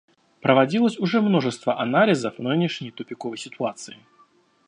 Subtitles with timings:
[0.41, 3.97] Проводилось уже множество анализов нынешней тупиковой ситуации.